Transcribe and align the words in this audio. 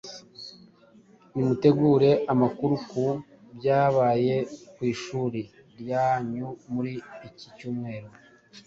Nimutegure 1.33 2.11
amakuru 2.33 2.73
ku 2.89 3.05
byabaye 3.57 4.35
ku 4.73 4.81
ishuri 4.93 5.41
ryanyu 5.79 6.47
muri 6.73 6.93
iki 7.27 7.47
cyumweru, 7.57 8.09